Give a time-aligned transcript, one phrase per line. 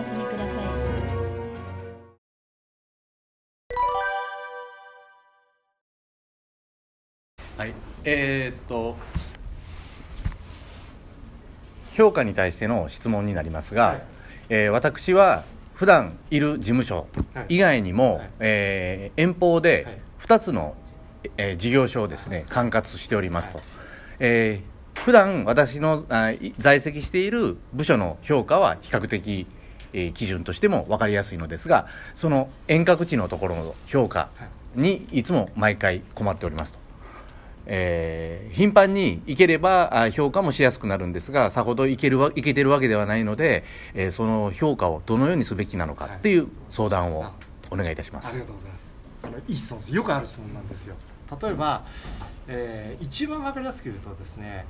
[0.00, 0.56] 楽しみください。
[7.58, 7.74] はい、
[8.04, 8.96] えーっと
[11.92, 14.02] 評価に対しての質問になりますが、はい。
[14.48, 15.44] えー私は
[15.74, 17.56] 普段いる事務所はい。
[17.56, 18.30] 以外にも、はい。
[18.40, 19.62] えー遠方はい。
[19.62, 20.76] で2つの、
[21.36, 23.66] えー事業所をですね管轄しておりますと、はい。
[24.20, 24.70] えー
[25.04, 29.46] 普段私のあい在籍している部署の評価は比較的、
[29.92, 34.28] えー基準としても分かりやすいのですがその遠隔地のところの評価
[34.74, 36.78] にいつも毎回困っておりますと。
[37.66, 47.32] えー頻繁に行ければあ評価もしやすくなるんですがさほど行けるわ行けてるわけではないので、えーその評価をどのようにすべきなのかっていう相談を
[47.70, 48.28] お願いいたします。
[48.28, 48.96] ありがとうございます。
[49.22, 49.94] あのいい質問です。
[49.94, 50.96] よくある質問なんですよ。
[51.40, 51.84] 例えば、
[52.48, 54.64] えー一番わかりやすく言うとですね、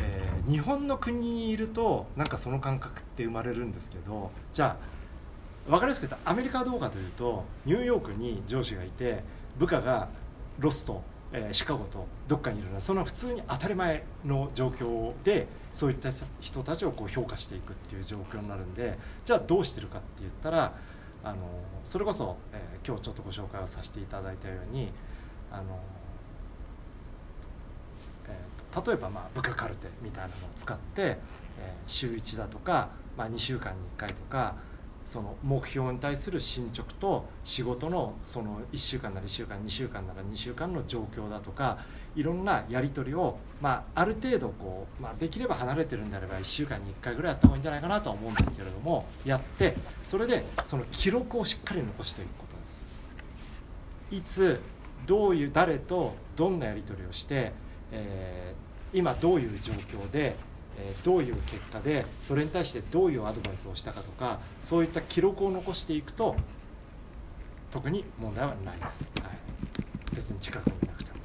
[0.00, 4.76] えー日本の国にいるとなんかその感覚って生まれるんですけど、じゃ
[5.68, 9.22] あわかりやすく言うとアメリカはどうかというとニューヨークに上司がいて
[9.56, 10.08] 部下が
[10.58, 11.00] ロスと、
[11.32, 12.74] えーシカゴとどっかにいるの。
[12.74, 20.74] はその普通に当たり前の状況でそういった人たちをこう評価していくっていう状況になるんでじゃあどうしてるかって言ったら
[21.22, 21.36] あの
[21.84, 24.90] それこそ、えー今日ちょっとご紹介をさせていただいたように
[25.52, 25.78] あの、
[28.74, 31.18] 例えば、まあ、部下カルテみたいなのを使って、えー
[31.86, 34.54] 週1だとか、まあ、2週間に1回とか
[35.04, 41.78] その目標に対する進捗と仕事のその1週間なら1週間2週間なら2週間の状況だとか
[42.14, 49.74] いろんなやり取りを、まあ、ある程度こう、まあ、できれば離れてるんであれば1週間に1回ぐらいやった方がいいんじゃないかなとは思うんですけれどもやって
[50.06, 52.86] それでその記録をしっかり残していくことです。
[54.12, 54.60] いつ
[55.06, 57.52] どういう誰とどんなやり取りをして、
[57.92, 60.36] えー今どういう状況で、
[60.78, 66.36] えーどういう結果でそれに対してどういうアドバイスをしたかとかそういった記録を残していくと
[67.70, 69.32] 特に問題はないです、はい、
[70.14, 71.18] 別に近くにいなくても。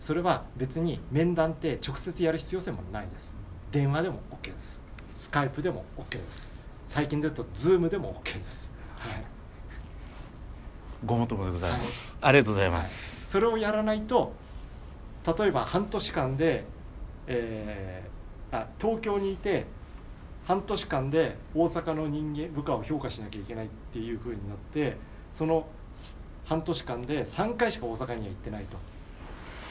[0.00, 3.34] それは別に面談って直接やる必要性もないです。
[3.72, 4.80] 電話でも OK です。
[5.16, 6.52] スカイプでも OK です。
[6.86, 9.24] 最近で言うと Zoom でも OK です、はい。
[11.04, 14.32] ごもともでございます、ありがとうございます、それをやらないと
[15.26, 16.64] 例えば半年間で、
[17.26, 18.16] えー
[18.52, 19.66] あ東京にいて
[20.46, 24.96] 半年間で大阪の人間部下を評価しなきゃいけないっていうふうになって
[25.34, 25.66] その
[26.44, 28.76] 半年間で3回しか大阪には行ってないと。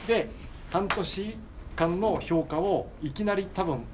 [0.06, 0.28] で
[0.70, 1.36] 半年
[1.74, 3.84] 間の評価をいきなり多分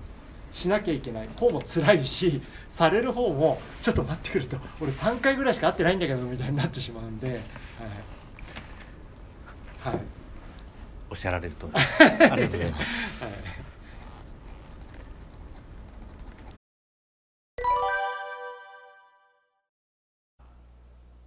[0.53, 1.29] しなきゃいけない。
[1.39, 4.57] 方も辛いしされる方もちょっと待ってくると。
[4.81, 7.39] 俺3回ぐらいしか会ってないんだけどみたいになってしまうんで、はい、
[9.95, 10.22] はい。
[11.13, 11.69] おっしゃられると。
[11.75, 13.33] ありがとうございますはい。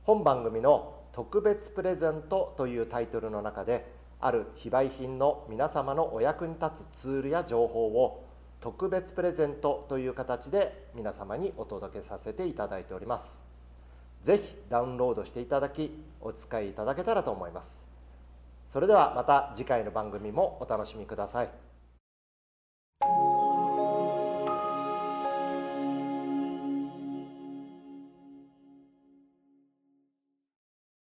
[0.01, 3.85] 本番組の「特別プレゼント」というタイトルの中で
[4.19, 8.24] ある非売品の皆様のお役に立つツールや情報を
[8.62, 13.45] 特別プレゼントという形で皆様にお届けさせていただいております。
[14.24, 15.91] ぜひダウンロードしていただき
[16.22, 17.94] お使いいただけたらと思います
[18.75, 21.65] それではまた次回の番組もお楽しみください。